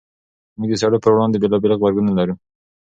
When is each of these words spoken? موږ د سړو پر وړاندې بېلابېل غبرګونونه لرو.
موږ 0.57 0.69
د 0.73 0.79
سړو 0.81 0.97
پر 1.03 1.11
وړاندې 1.13 1.41
بېلابېل 1.41 1.71
غبرګونونه 1.75 2.13
لرو. 2.19 2.35